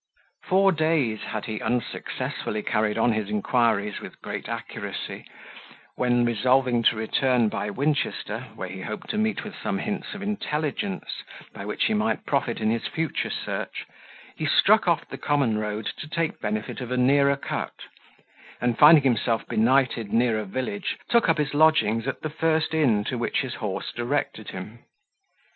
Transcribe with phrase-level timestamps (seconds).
[0.45, 5.25] Four days had he unsuccessfully carried on his inquiries with great accuracy,
[5.95, 10.23] when, resolving to return by Winchester, where he hoped to meet with some hints of
[10.23, 11.21] intelligence
[11.53, 13.85] by which he might profit in his future search,
[14.35, 17.75] he struck off the common road to take the benefit of a nearer cut;
[18.59, 23.03] and finding himself benighted near a village, took up his lodgings at the first inn
[23.03, 24.79] to which his horse directed him.